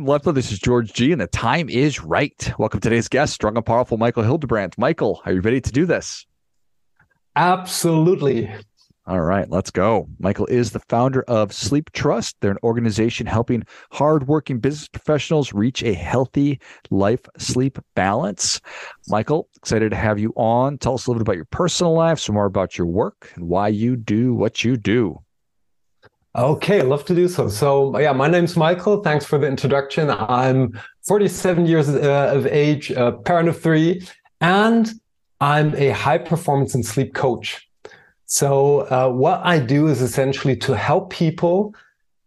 [0.00, 0.34] Welcome, LifeBlood.
[0.34, 2.54] This is George G, and the time is right.
[2.58, 4.78] Welcome to today's guest, strong and powerful Michael Hildebrandt.
[4.78, 6.24] Michael, are you ready to do this?
[7.36, 8.50] Absolutely.
[9.06, 10.08] All right, let's go.
[10.18, 12.36] Michael is the founder of Sleep Trust.
[12.40, 16.60] They're an organization helping hardworking business professionals reach a healthy
[16.90, 18.58] life sleep balance.
[19.08, 20.78] Michael, excited to have you on.
[20.78, 23.48] Tell us a little bit about your personal life, some more about your work, and
[23.48, 25.18] why you do what you do.
[26.36, 27.48] Okay, love to do so.
[27.48, 29.02] So, yeah, my name's Michael.
[29.02, 30.10] Thanks for the introduction.
[30.10, 34.06] I'm 47 years uh, of age, a parent of three,
[34.40, 34.92] and
[35.40, 37.68] I'm a high performance and sleep coach.
[38.26, 41.74] So, uh, what I do is essentially to help people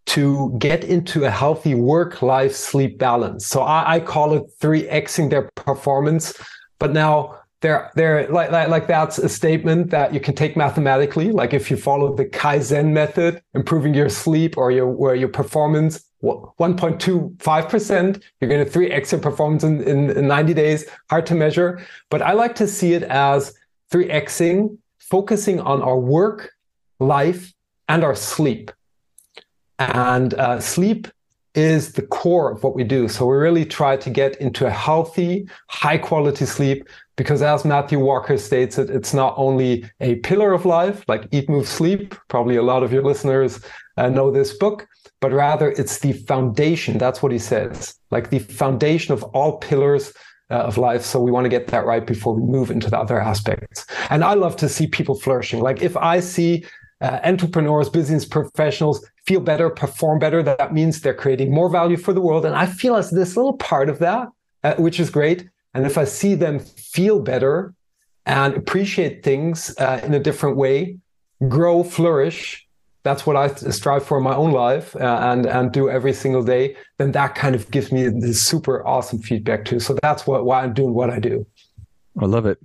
[0.08, 3.48] to get into a healthy work life sleep balance.
[3.48, 6.34] So, I, I call it 3xing their performance.
[6.78, 11.32] But now, they're they're like, like like that's a statement that you can take mathematically.
[11.32, 16.04] Like if you follow the kaizen method improving your sleep or your or your performance
[16.22, 20.86] 1.25% you're going to 3x your performance in, in, in 90 days.
[21.10, 21.86] Hard to measure.
[22.10, 23.54] But i like to see it as
[23.92, 26.54] 3xing focusing on our work
[27.00, 27.54] life
[27.90, 28.72] and our sleep.
[29.80, 31.10] And uh, sleep
[31.56, 33.08] is the core of what we do.
[33.08, 38.00] So we really try to get into a healthy, high quality sleep because as Matthew
[38.00, 42.16] Walker states it, it's not only a pillar of life, like eat, move, sleep.
[42.28, 43.60] Probably a lot of your listeners
[43.98, 44.88] uh, know this book,
[45.22, 46.98] but rather it's the foundation.
[46.98, 50.12] That's what he says, like the foundation of all pillars
[50.50, 51.04] uh, of life.
[51.04, 53.86] So we want to get that right before we move into the other aspects.
[54.10, 55.62] And I love to see people flourishing.
[55.62, 56.66] Like if I see
[57.04, 60.42] uh, entrepreneurs, business professionals feel better, perform better.
[60.42, 62.46] That means they're creating more value for the world.
[62.46, 64.30] And I feel as this little part of that,
[64.64, 65.50] uh, which is great.
[65.74, 67.74] And if I see them feel better
[68.26, 70.98] and appreciate things uh, in a different way,
[71.50, 72.66] grow, flourish,
[73.04, 76.42] that's what I strive for in my own life uh, and and do every single
[76.42, 76.78] day.
[77.00, 79.82] Then that kind of gives me this super awesome feedback too.
[79.82, 81.46] So that's what why I'm doing what I do.
[82.18, 82.60] I love it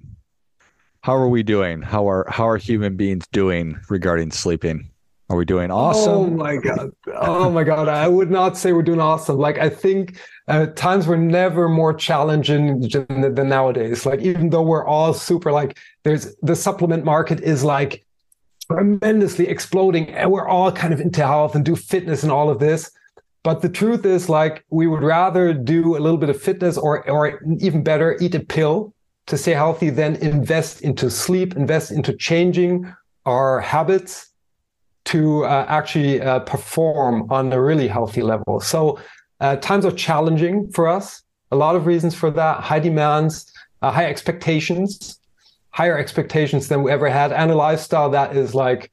[1.03, 1.83] how are we doing?
[1.83, 4.91] How are how are human beings doing regarding sleeping?
[5.31, 6.13] Are we doing awesome?
[6.13, 6.91] Oh my god!
[7.15, 7.89] Oh my god!
[7.89, 9.37] I would not say we're doing awesome.
[9.37, 14.07] Like I think uh, times were never more challenging than, than nowadays.
[14.07, 18.07] Like even though we're all super, like there's the supplement market is like
[18.71, 22.59] tremendously exploding, and we're all kind of into health and do fitness and all of
[22.59, 22.91] this.
[23.45, 27.09] But the truth is, like we would rather do a little bit of fitness, or
[27.09, 28.95] or even better, eat a pill
[29.29, 32.93] to stay healthy, then invest into sleep, invest into changing
[33.25, 34.31] our habits
[35.07, 38.61] to uh, actually uh, perform on a really healthy level.
[38.61, 38.99] So
[39.41, 41.23] uh, times are challenging for us.
[41.51, 43.51] A lot of reasons for that: high demands,
[43.81, 45.21] uh, high expectations,
[45.71, 48.91] higher expectations than we ever had, and a lifestyle that is like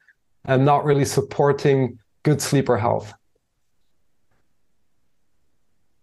[0.48, 3.14] uh, not really supporting good sleep or health.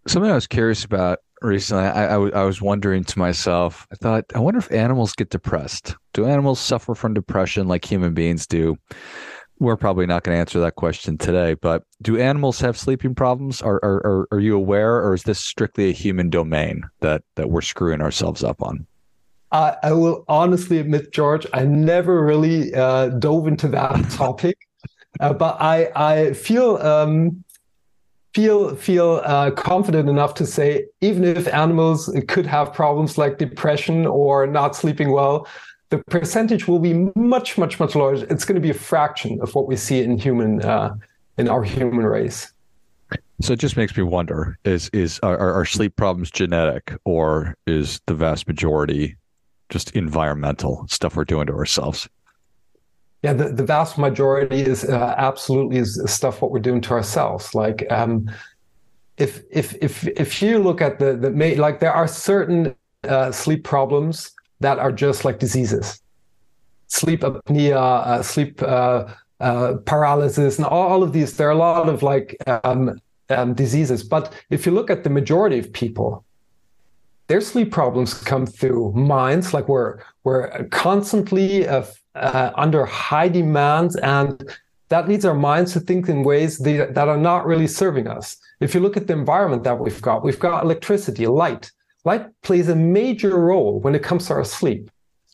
[0.06, 4.58] Something I was curious about recently, I, was wondering to myself, I thought, I wonder
[4.58, 5.96] if animals get depressed.
[6.14, 8.76] Do animals suffer from depression like human beings do?
[9.58, 13.62] We're probably not going to answer that question today, but do animals have sleeping problems?
[13.62, 17.50] Are, are, are, are you aware, or is this strictly a human domain that, that
[17.50, 18.86] we're screwing ourselves up on?
[19.52, 24.56] I, I will honestly admit, George, I never really uh, dove into that topic,
[25.20, 27.44] uh, but I, I feel um,
[28.34, 34.06] feel feel uh, confident enough to say even if animals could have problems like depression
[34.06, 35.46] or not sleeping well
[35.92, 38.26] the percentage will be much much much larger.
[38.30, 40.96] It's going to be a fraction of what we see in human uh,
[41.36, 42.50] in our human race.
[43.42, 48.00] So it just makes me wonder is is are, are sleep problems genetic or is
[48.06, 49.16] the vast majority
[49.68, 52.08] just environmental stuff we're doing to ourselves
[53.22, 57.54] yeah, the, the vast majority is uh, absolutely is stuff what we're doing to ourselves.
[57.54, 58.28] Like, um,
[59.16, 62.74] if if if if you look at the the like, there are certain
[63.04, 66.02] uh, sleep problems that are just like diseases,
[66.88, 71.36] sleep apnea, uh, sleep uh, uh, paralysis, and all, all, of these.
[71.36, 74.02] There are a lot of like um, um, diseases.
[74.02, 76.24] But if you look at the majority of people,
[77.28, 79.54] their sleep problems come through minds.
[79.54, 84.42] Like we're we're constantly uh, uh, under high demands and
[84.88, 88.36] that leads our minds to think in ways that, that are not really serving us.
[88.60, 91.70] If you look at the environment that we've got, we've got electricity, light.
[92.04, 94.90] Light plays a major role when it comes to our sleep.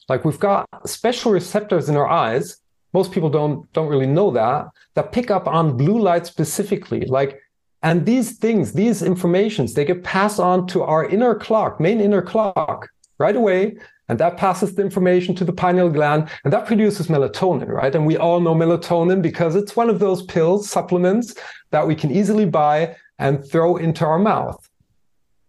[0.08, 2.58] Like we've got special receptors in our eyes.
[2.92, 7.00] Most people don't don't really know that that pick up on blue light specifically.
[7.06, 7.40] Like,
[7.82, 12.22] and these things, these informations, they get passed on to our inner clock, main inner
[12.22, 12.88] clock,
[13.18, 13.76] right away
[14.08, 17.94] and that passes the information to the pineal gland and that produces melatonin, right?
[17.94, 21.34] And we all know melatonin because it's one of those pills, supplements
[21.70, 24.68] that we can easily buy and throw into our mouth.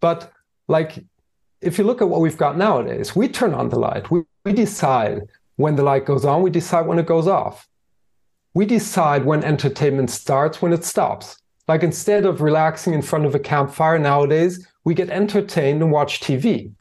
[0.01, 0.31] But
[0.67, 1.03] like,
[1.61, 4.11] if you look at what we've got nowadays, we turn on the light.
[4.11, 5.21] We, we decide
[5.55, 6.41] when the light goes on.
[6.41, 7.67] We decide when it goes off.
[8.53, 11.37] We decide when entertainment starts, when it stops.
[11.67, 16.19] Like instead of relaxing in front of a campfire nowadays, we get entertained and watch
[16.19, 16.73] TV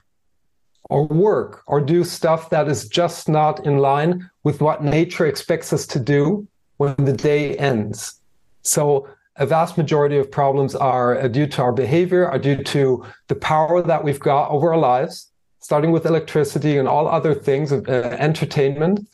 [0.89, 5.73] or work or do stuff that is just not in line with what nature expects
[5.73, 6.47] us to do
[6.79, 8.21] when the day ends.
[8.63, 13.05] So a vast majority of problems are uh, due to our behavior, are due to
[13.29, 15.31] the power that we've got over our lives,
[15.61, 19.07] starting with electricity and all other things, uh, entertainment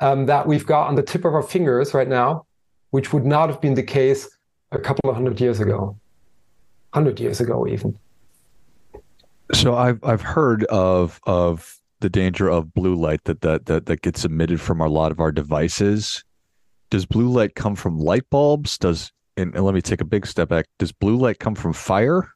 [0.00, 2.46] um, that we've got on the tip of our fingers right now,
[2.90, 4.28] which would not have been the case
[4.70, 5.96] a couple of hundred years ago,
[6.92, 7.98] hundred years ago even.
[9.54, 14.02] So I've I've heard of of the danger of blue light that that that, that
[14.02, 16.24] gets emitted from a lot of our devices.
[16.90, 18.78] Does blue light come from light bulbs?
[18.78, 20.66] Does and, and let me take a big step back.
[20.78, 22.28] Does blue light come from fire?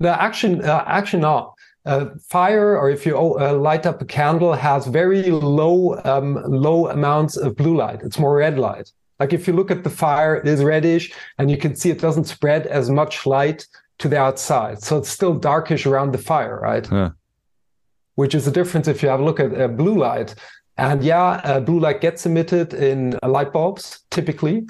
[0.00, 1.54] No, action uh, actually not.
[1.86, 6.88] Uh, fire, or if you uh, light up a candle, has very low um, low
[6.88, 8.00] amounts of blue light.
[8.02, 8.90] It's more red light.
[9.20, 12.00] Like if you look at the fire, it is reddish, and you can see it
[12.00, 13.66] doesn't spread as much light
[13.98, 14.82] to the outside.
[14.82, 16.90] So it's still darkish around the fire, right?
[16.90, 17.10] Yeah.
[18.16, 20.34] Which is the difference if you have a look at uh, blue light.
[20.76, 24.66] And yeah, uh, blue light gets emitted in uh, light bulbs typically.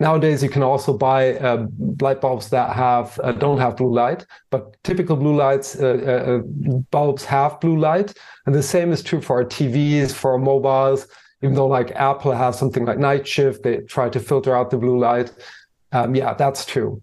[0.00, 1.68] Nowadays, you can also buy uh,
[2.00, 6.40] light bulbs that have uh, don't have blue light, but typical blue lights uh,
[6.90, 8.12] bulbs have blue light,
[8.46, 11.06] and the same is true for our TVs, for our mobiles.
[11.42, 14.76] Even though like Apple has something like night shift, they try to filter out the
[14.76, 15.32] blue light.
[15.92, 17.00] Um, yeah, that's true.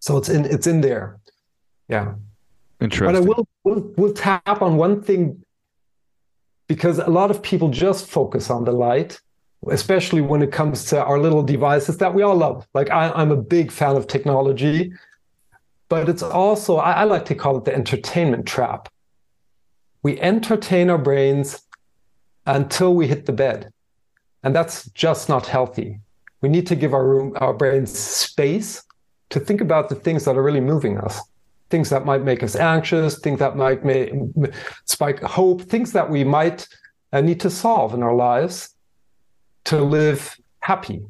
[0.00, 1.18] So it's in it's in there.
[1.88, 2.14] Yeah.
[2.80, 3.06] Interesting.
[3.06, 5.44] But I will will will tap on one thing
[6.68, 9.20] because a lot of people just focus on the light,
[9.68, 12.66] especially when it comes to our little devices that we all love.
[12.74, 14.92] Like I, I'm a big fan of technology,
[15.88, 18.88] but it's also I, I like to call it the entertainment trap.
[20.02, 21.62] We entertain our brains
[22.46, 23.72] until we hit the bed.
[24.42, 26.00] And that's just not healthy.
[26.40, 28.84] We need to give our room, our brains space
[29.30, 31.20] to think about the things that are really moving us
[31.70, 34.12] things that might make us anxious things that might make,
[34.84, 36.66] spike hope things that we might
[37.12, 38.74] uh, need to solve in our lives
[39.64, 41.02] to live happy.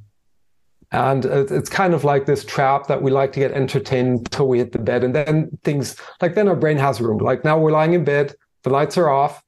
[0.90, 4.58] And it's kind of like this trap that we like to get entertained until we
[4.58, 7.18] hit the bed and then things like then our brain has room.
[7.18, 9.42] Like now we're lying in bed the lights are off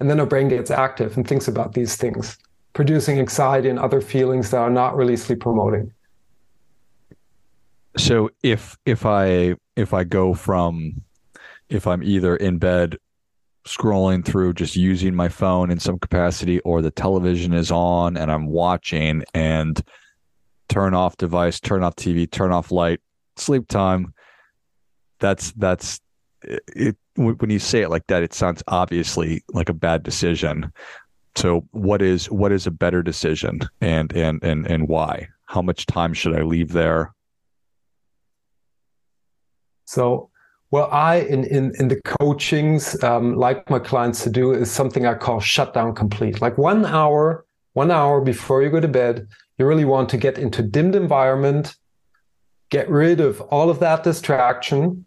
[0.00, 2.36] and then our brain gets active and thinks about these things
[2.74, 5.92] producing anxiety and other feelings that are not really sleep promoting
[8.02, 11.02] so if if i if i go from
[11.68, 12.96] if i'm either in bed
[13.66, 18.30] scrolling through just using my phone in some capacity or the television is on and
[18.30, 19.82] i'm watching and
[20.68, 23.00] turn off device turn off tv turn off light
[23.36, 24.12] sleep time
[25.20, 26.00] that's that's
[26.44, 30.72] it when you say it like that it sounds obviously like a bad decision.
[31.36, 35.28] So what is what is a better decision and and and and why?
[35.46, 37.14] How much time should i leave there
[39.92, 40.30] so,
[40.70, 45.04] what I in in in the coachings um, like my clients to do is something
[45.04, 46.40] I call shutdown complete.
[46.40, 49.28] Like one hour, one hour before you go to bed,
[49.58, 51.76] you really want to get into dimmed environment,
[52.70, 55.04] get rid of all of that distraction,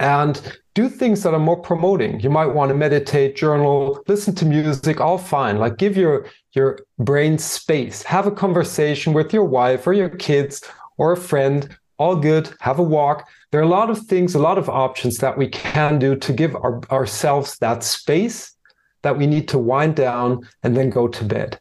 [0.00, 2.18] and do things that are more promoting.
[2.18, 5.58] You might want to meditate, journal, listen to music, all fine.
[5.58, 8.02] Like give your your brain space.
[8.02, 10.64] Have a conversation with your wife or your kids
[10.98, 13.28] or a friend all good, have a walk.
[13.50, 16.32] There are a lot of things, a lot of options that we can do to
[16.32, 18.56] give our, ourselves that space
[19.02, 21.60] that we need to wind down and then go to bed.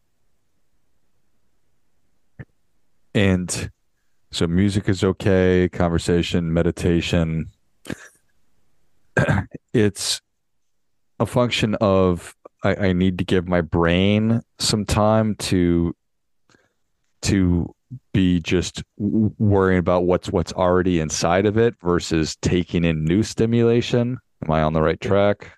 [3.13, 3.69] And
[4.31, 7.47] so music is okay, conversation, meditation.
[9.73, 10.21] it's
[11.19, 15.93] a function of I, I need to give my brain some time to
[17.23, 17.75] to
[18.13, 24.17] be just worrying about what's what's already inside of it versus taking in new stimulation?
[24.43, 25.51] Am i on the right track?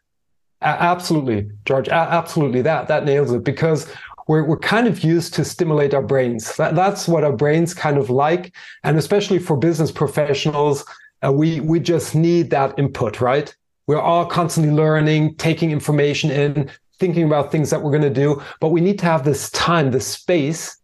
[0.62, 2.62] Absolutely george absolutely.
[2.62, 3.92] That that nails it because
[4.28, 6.56] we're, we're kind of used to stimulate our brains.
[6.56, 8.54] That, that's what our brains kind of like.
[8.84, 10.86] And especially for business professionals
[11.24, 13.56] uh, we we just need that input right?
[13.88, 16.70] We're all constantly learning taking information in
[17.00, 19.90] thinking about things that we're going to do but we need to have this time
[19.90, 20.78] this space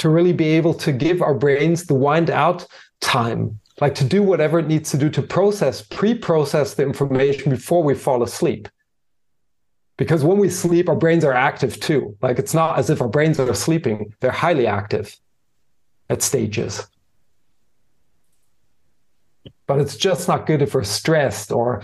[0.00, 2.66] to really be able to give our brains the wind out
[3.00, 7.50] time, like to do whatever it needs to do to process, pre process the information
[7.50, 8.68] before we fall asleep.
[9.96, 12.16] Because when we sleep, our brains are active too.
[12.22, 15.16] Like it's not as if our brains are sleeping, they're highly active
[16.08, 16.86] at stages.
[19.70, 21.80] but it's just not good if we're stressed or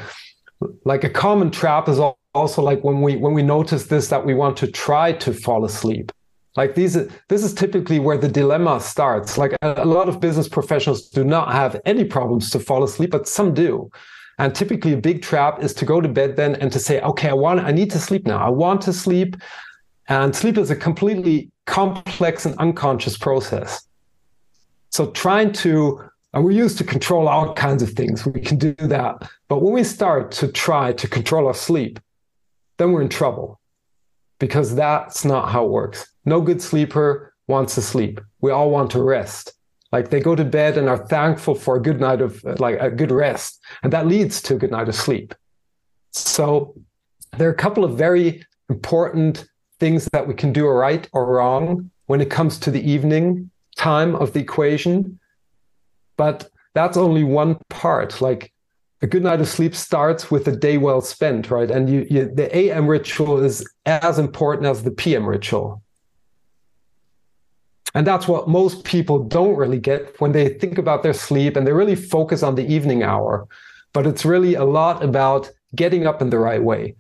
[0.84, 2.00] like a common trap is
[2.34, 5.64] also like when we when we notice this that we want to try to fall
[5.64, 6.10] asleep
[6.56, 6.94] like these
[7.28, 9.36] this is typically where the dilemma starts.
[9.36, 13.10] Like a, a lot of business professionals do not have any problems to fall asleep
[13.10, 13.90] but some do.
[14.38, 17.28] And typically a big trap is to go to bed then and to say okay
[17.28, 18.38] i want i need to sleep now.
[18.38, 19.36] I want to sleep.
[20.08, 23.88] And sleep is a completely complex and unconscious process.
[24.90, 28.26] So trying to and we're used to control all kinds of things.
[28.26, 29.30] We can do that.
[29.48, 31.98] But when we start to try to control our sleep,
[32.76, 33.58] then we're in trouble
[34.38, 36.06] because that's not how it works.
[36.24, 38.20] No good sleeper wants to sleep.
[38.40, 39.52] We all want to rest.
[39.92, 42.90] Like they go to bed and are thankful for a good night of like a
[42.90, 43.60] good rest.
[43.82, 45.34] And that leads to a good night of sleep.
[46.12, 46.74] So
[47.36, 49.46] there are a couple of very important
[49.78, 54.16] things that we can do right or wrong when it comes to the evening time
[54.16, 55.18] of the equation
[56.16, 58.20] but that's only one part.
[58.20, 58.52] Like
[59.02, 61.70] a good night of sleep starts with a day well spent, right?
[61.70, 65.82] And you, you, the AM ritual is as important as the PM ritual.
[67.94, 71.66] And that's what most people don't really get when they think about their sleep and
[71.66, 73.46] they really focus on the evening hour.
[73.92, 76.94] But it's really a lot about getting up in the right way.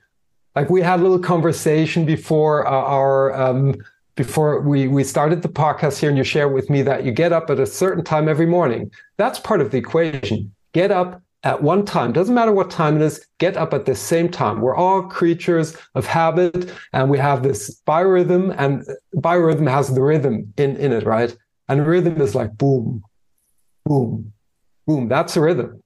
[0.54, 3.74] Like we had a little conversation before uh, our um,
[4.14, 7.32] before we, we started the podcast here and you share with me that you get
[7.32, 8.90] up at a certain time every morning.
[9.18, 10.54] That's part of the equation.
[10.72, 12.12] Get up at one time.
[12.12, 14.60] Doesn't matter what time it is, get up at the same time.
[14.60, 18.84] We're all creatures of habit and we have this biorhythm and
[19.14, 21.36] biorhythm has the rhythm in, in it, right?
[21.68, 23.04] And rhythm is like boom,
[23.84, 24.32] boom,
[24.88, 25.08] boom.
[25.08, 25.80] That's a rhythm.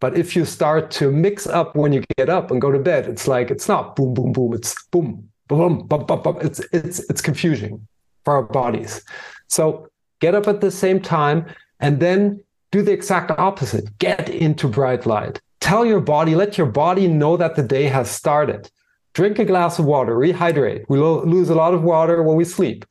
[0.00, 3.06] But if you start to mix up when you get up and go to bed,
[3.06, 4.54] it's like it's not boom, boom, boom.
[4.54, 6.38] It's boom, boom, boom, boom, boom.
[6.40, 7.86] It's it's it's confusing
[8.24, 9.02] for our bodies.
[9.48, 9.88] So
[10.20, 11.44] get up at the same time
[11.80, 12.42] and then
[12.72, 13.96] do the exact opposite.
[13.98, 15.40] Get into bright light.
[15.60, 18.68] Tell your body, let your body know that the day has started.
[19.14, 20.86] Drink a glass of water, rehydrate.
[20.88, 22.84] We lose a lot of water when we sleep.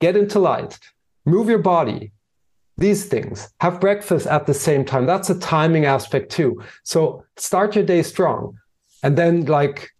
[0.00, 0.78] Get into light.
[1.26, 2.12] Move your body.
[2.78, 3.52] These things.
[3.60, 5.04] Have breakfast at the same time.
[5.04, 6.62] That's a timing aspect too.
[6.82, 8.58] So start your day strong.
[9.02, 9.90] And then like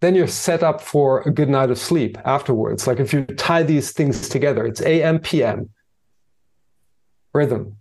[0.00, 2.86] then you're set up for a good night of sleep afterwards.
[2.86, 5.70] Like if you tie these things together, it's AM, PM,
[7.34, 7.77] rhythm.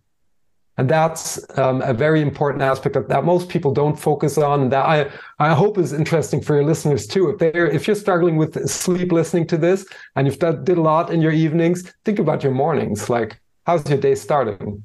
[0.77, 4.69] And that's um, a very important aspect of that most people don't focus on.
[4.69, 7.29] That I, I hope is interesting for your listeners too.
[7.29, 10.81] If they're if you're struggling with sleep listening to this and you've done, did a
[10.81, 13.09] lot in your evenings, think about your mornings.
[13.09, 14.83] Like, how's your day starting?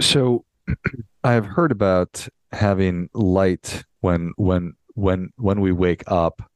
[0.00, 0.44] So
[1.24, 6.49] I've heard about having light when when when when we wake up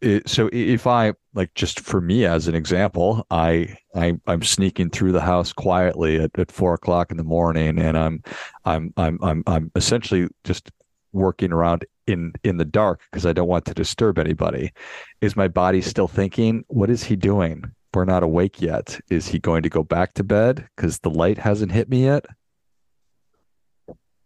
[0.00, 4.90] it, so if i like just for me as an example I, I i'm sneaking
[4.90, 8.22] through the house quietly at, at four o'clock in the morning and i'm
[8.64, 10.70] i'm i'm i'm, I'm essentially just
[11.12, 14.72] working around in in the dark because i don't want to disturb anybody.
[15.20, 17.64] Is my body still thinking what is he doing?
[17.94, 19.00] We're not awake yet.
[19.10, 20.68] Is he going to go back to bed?
[20.76, 22.26] Because the light hasn't hit me yet.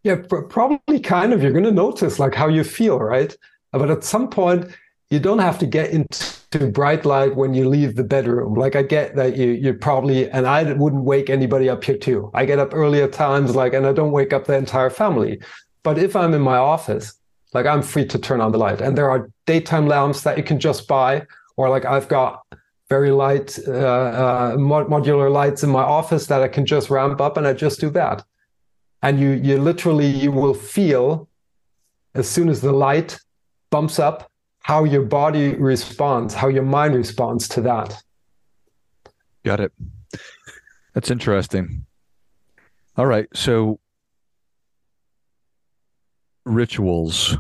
[0.03, 1.43] Yeah, probably kind of.
[1.43, 3.37] You're going to notice like how you feel, right?
[3.71, 4.67] But at some point,
[5.11, 8.55] you don't have to get into bright light when you leave the bedroom.
[8.55, 12.31] Like I get that you you probably and I wouldn't wake anybody up here too.
[12.35, 15.41] I get up early at times, like, and I don't wake up the entire family.
[15.83, 17.15] But if I'm in my office,
[17.53, 20.45] like I'm free to turn on the light, and there are daytime lamps that you
[20.45, 21.27] can just buy,
[21.57, 22.43] or like I've got
[22.89, 27.37] very light uh, uh, modular lights in my office that I can just ramp up,
[27.37, 28.25] and I just do that
[29.03, 31.29] and you you literally you will feel
[32.15, 33.19] as soon as the light
[33.71, 34.30] bumps up
[34.61, 38.03] how your body responds how your mind responds to that
[39.45, 39.73] got it
[40.95, 41.85] that's interesting
[42.97, 43.79] all right so
[46.45, 47.37] rituals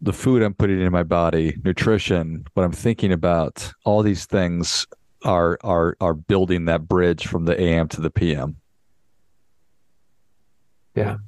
[0.00, 4.86] the food i'm putting in my body nutrition what i'm thinking about all these things
[5.24, 8.56] are are are building that bridge from the am to the pm
[10.96, 11.18] yeah.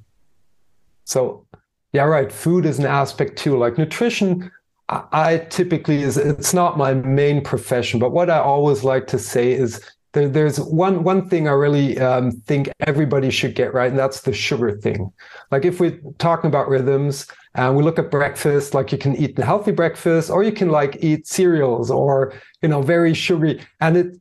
[1.04, 1.46] So,
[1.92, 2.32] yeah, right.
[2.32, 3.56] Food is an aspect too.
[3.56, 4.50] Like nutrition,
[4.88, 9.52] I, typically is it's not my main profession, but what I always like to say
[9.52, 13.98] is there, there's one one thing I really um, think everybody should get right, and
[13.98, 15.12] that's the sugar thing.
[15.50, 19.38] Like if we're talking about rhythms and we look at breakfast, like you can eat
[19.38, 23.96] a healthy breakfast, or you can like eat cereals or you know very sugary, and
[23.96, 24.16] it.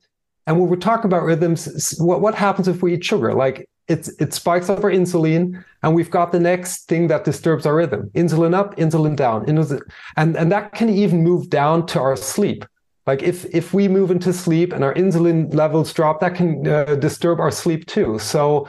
[0.47, 3.33] And when we're talking about rhythms, what, what happens if we eat sugar?
[3.33, 7.65] Like it's, it spikes up our insulin, and we've got the next thing that disturbs
[7.65, 9.48] our rhythm: insulin up, insulin down,
[10.17, 12.65] and and that can even move down to our sleep.
[13.06, 16.96] Like if if we move into sleep and our insulin levels drop, that can uh,
[16.96, 18.20] disturb our sleep too.
[18.20, 18.67] So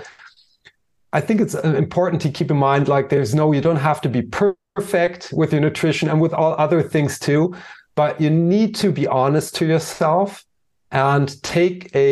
[1.12, 4.00] I think it's uh, important to keep in mind like there's no you don't have
[4.02, 7.56] to be perfect with your nutrition and with all other things too,
[7.96, 10.44] but you need to be honest to yourself
[10.92, 12.08] and take a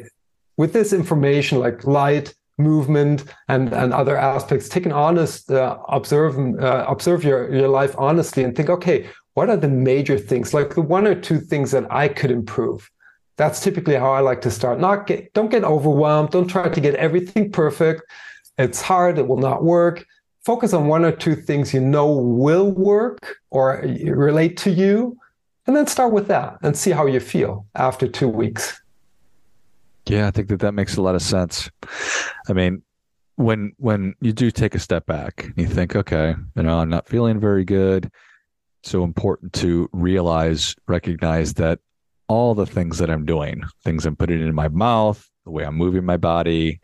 [0.00, 0.04] a
[0.56, 6.38] with this information like light movement and and other aspects take an honest uh, observe
[6.60, 10.52] uh, observe your your life honestly and think okay what are the major things?
[10.52, 12.90] Like the one or two things that i could improve.
[13.36, 14.78] That's typically how i like to start.
[14.78, 16.30] Not get don't get overwhelmed.
[16.30, 18.02] Don't try to get everything perfect.
[18.58, 19.18] It's hard.
[19.18, 20.04] It will not work.
[20.44, 25.16] Focus on one or two things you know will work or relate to you
[25.66, 28.81] and then start with that and see how you feel after two weeks
[30.12, 31.70] yeah, I think that that makes a lot of sense.
[32.46, 32.82] I mean,
[33.36, 36.90] when when you do take a step back, and you think, okay, you know, I'm
[36.90, 38.10] not feeling very good.
[38.82, 41.78] So important to realize, recognize that
[42.28, 45.76] all the things that I'm doing, things I'm putting in my mouth, the way I'm
[45.76, 46.80] moving my body,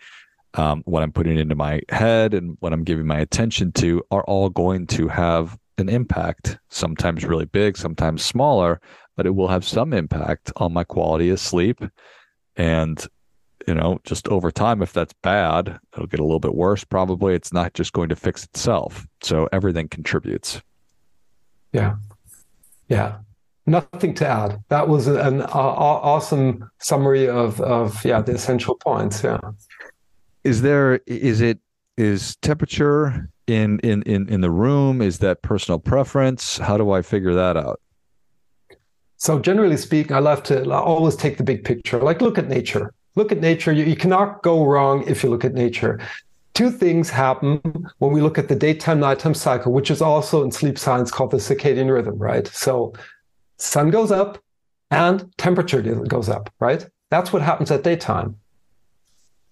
[0.54, 4.24] um, what I'm putting into my head, and what I'm giving my attention to, are
[4.24, 6.58] all going to have an impact.
[6.70, 8.80] Sometimes really big, sometimes smaller,
[9.16, 11.84] but it will have some impact on my quality of sleep
[12.56, 13.06] and,
[13.68, 16.84] you know, just over time, if that's bad, it'll get a little bit worse.
[16.84, 19.06] Probably it's not just going to fix itself.
[19.22, 20.62] So everything contributes.
[21.74, 21.96] Yeah.
[22.88, 23.18] Yeah.
[23.66, 24.64] Nothing to add.
[24.70, 29.22] That was an uh, awesome summary of, of, yeah, the essential points.
[29.22, 29.38] Yeah.
[30.44, 31.58] Is there, is it,
[31.98, 35.02] is temperature in, in, in, in the room?
[35.02, 36.56] Is that personal preference?
[36.56, 37.82] How do I figure that out?
[39.18, 42.00] So generally speaking, I love to always take the big picture.
[42.00, 42.94] Like look at nature.
[43.18, 43.72] Look at nature.
[43.72, 45.98] You, you cannot go wrong if you look at nature.
[46.54, 47.60] Two things happen
[47.98, 51.32] when we look at the daytime nighttime cycle, which is also in sleep science called
[51.32, 52.46] the circadian rhythm, right?
[52.46, 52.94] So
[53.56, 54.38] sun goes up
[54.92, 56.86] and temperature goes up, right?
[57.10, 58.36] That's what happens at daytime.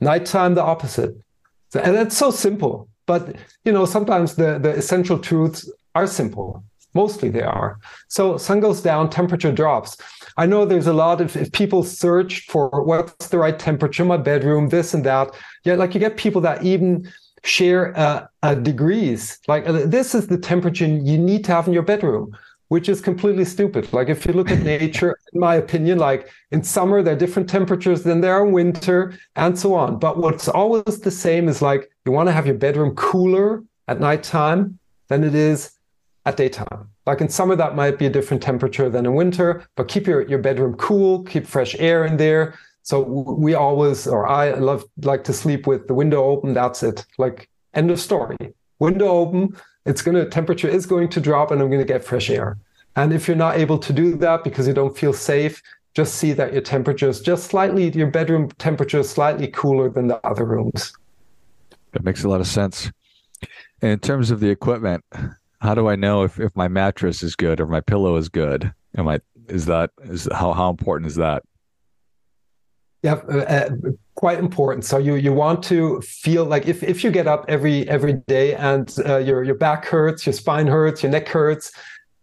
[0.00, 1.16] Nighttime, the opposite.
[1.74, 6.62] And it's so simple, but you know, sometimes the, the essential truths are simple.
[6.96, 7.78] Mostly they are.
[8.09, 9.98] So sun goes down, temperature drops.
[10.38, 14.09] I know there's a lot of if people search for what's the right temperature in
[14.09, 15.26] my bedroom, this and that.
[15.64, 16.88] Yeah, like you get people that even
[17.44, 19.38] share uh, uh, degrees.
[19.46, 22.37] Like uh, this is the temperature you need to have in your bedroom,
[22.68, 23.92] which is completely stupid.
[23.92, 27.48] Like if you look at nature, in my opinion, like in summer there are different
[27.48, 29.98] temperatures than there are in winter, and so on.
[29.98, 34.00] But what's always the same is like you want to have your bedroom cooler at
[34.00, 34.78] nighttime
[35.09, 35.75] than it is
[36.26, 36.90] at daytime.
[37.06, 40.26] Like in summer, that might be a different temperature than in winter, but keep your,
[40.28, 42.58] your bedroom cool, keep fresh air in there.
[42.82, 46.52] So we always, or I love like to sleep with the window open.
[46.52, 47.06] That's it.
[47.16, 48.36] Like end of story.
[48.80, 49.56] Window open.
[49.86, 52.58] It's gonna temperature is going to drop, and I'm gonna get fresh air.
[52.96, 55.62] And if you're not able to do that because you don't feel safe,
[55.94, 60.08] just see that your temperature is just slightly, your bedroom temperature is slightly cooler than
[60.08, 60.92] the other rooms.
[61.92, 62.90] That makes a lot of sense.
[63.80, 65.04] And in terms of the equipment,
[65.60, 68.72] how do I know if, if my mattress is good or my pillow is good?
[68.96, 71.42] Am I is that is how how important is that?
[73.02, 73.70] Yeah, uh, uh,
[74.14, 74.84] quite important.
[74.84, 78.54] So you you want to feel like if if you get up every every day
[78.54, 81.72] and uh, your your back hurts, your spine hurts, your neck hurts,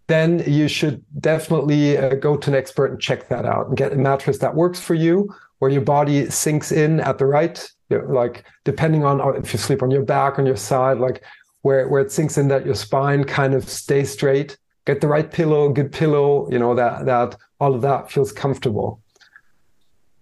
[0.08, 3.94] then you should definitely uh, go to an expert and check that out and get
[3.94, 8.44] a mattress that works for you, where your body sinks in at the right, like
[8.66, 11.24] depending on if you sleep on your back on your side, like
[11.64, 15.32] where where it sinks in that your spine kind of stays straight get the right
[15.32, 19.02] pillow good pillow you know that that all of that feels comfortable.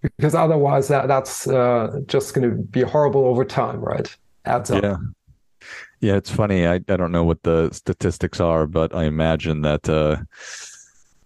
[0.01, 4.15] Because otherwise that that's uh, just going to be horrible over time right?
[4.45, 4.83] Adds up.
[4.83, 4.97] Yeah.
[5.99, 6.67] Yeah it's funny.
[6.67, 10.17] I, I don't know what the statistics are but i imagine that uh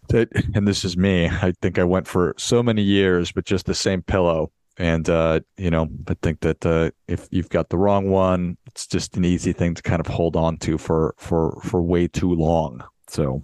[0.10, 3.65] that and this is me i think i went for so many years with just
[3.65, 7.77] the same pillow and uh, you know, I think that uh, if you've got the
[7.77, 11.59] wrong one, it's just an easy thing to kind of hold on to for for
[11.63, 12.83] for way too long.
[13.07, 13.43] So,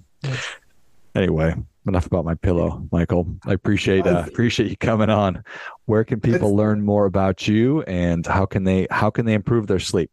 [1.15, 1.55] anyway,
[1.87, 3.27] enough about my pillow, Michael.
[3.45, 5.43] I appreciate uh, appreciate you coming on.
[5.85, 9.67] Where can people learn more about you, and how can they how can they improve
[9.67, 10.11] their sleep?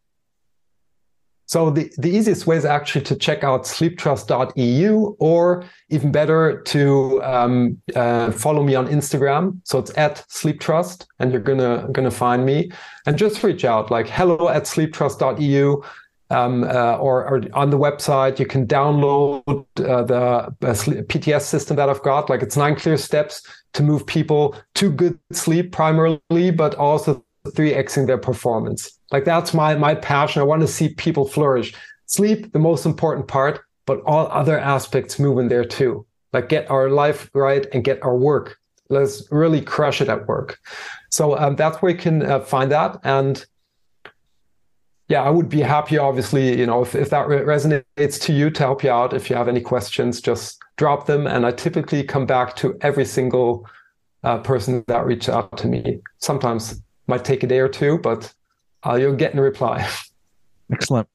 [1.49, 7.23] So the, the easiest way is actually to check out sleeptrust.eu or even better to
[7.23, 9.59] um, uh, follow me on Instagram.
[9.63, 12.71] So it's at sleeptrust and you're gonna gonna find me
[13.07, 15.81] and just reach out like hello at sleeptrust.eu
[16.29, 20.53] um, uh, or, or, on the website you can download uh, the
[21.09, 22.29] PTS system that I've got.
[22.29, 23.41] Like it's nine clear steps
[23.73, 28.98] to move people to good sleep primarily, but also 3xing their performance.
[29.11, 30.41] Like that's my my passion.
[30.41, 31.73] I want to see people flourish.
[32.05, 36.05] Sleep, the most important part, but all other aspects move in there too.
[36.33, 38.57] like get our life right and get our work.
[38.89, 40.59] Let's really crush it at work.
[41.09, 42.99] So um, that's where you can uh, find that.
[43.03, 43.43] And
[45.07, 48.51] yeah, I would be happy, obviously, you know, if, if that re- resonates to you
[48.51, 49.13] to help you out.
[49.13, 51.25] If you have any questions, just drop them.
[51.25, 53.67] And I typically come back to every single
[54.23, 55.99] uh, person that reaches out to me.
[56.19, 58.31] Sometimes might take a day or two, but
[58.85, 59.89] uh, you'll get a reply.
[60.71, 61.07] Excellent.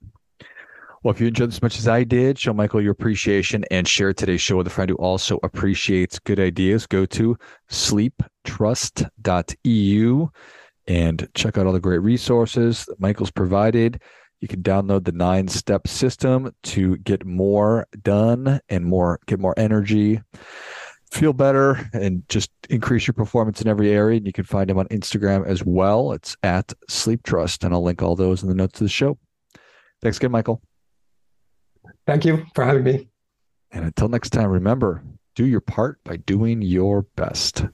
[1.02, 4.14] Well, if you enjoyed as much as I did, show Michael your appreciation and share
[4.14, 6.86] today's show with a friend who also appreciates good ideas.
[6.86, 7.36] Go to
[7.70, 10.28] sleeptrust.eu
[10.86, 14.00] and check out all the great resources that Michael's provided.
[14.40, 19.54] You can download the nine step system to get more done and more get more
[19.58, 20.22] energy,
[21.14, 24.16] feel better, and just increase your performance in every area.
[24.18, 26.12] And you can find him on Instagram as well.
[26.12, 29.18] It's at Sleep Trust, and I'll link all those in the notes of the show.
[30.02, 30.60] Thanks again, Michael.
[32.06, 33.08] Thank you for having me.
[33.70, 35.02] And until next time, remember
[35.34, 37.64] do your part by doing your best.